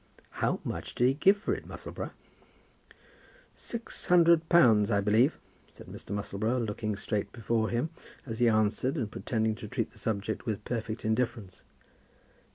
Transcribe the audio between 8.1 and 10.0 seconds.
as he answered, and pretending to treat the